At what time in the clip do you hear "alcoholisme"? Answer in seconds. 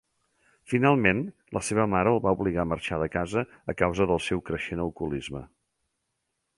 4.89-5.49